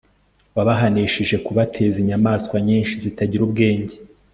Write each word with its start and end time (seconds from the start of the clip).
wabahanishije 0.55 1.35
kubateza 1.45 1.97
inyamaswa 2.03 2.55
nyinshi 2.67 2.93
zitagira 3.03 3.41
ubwenge 3.47 3.95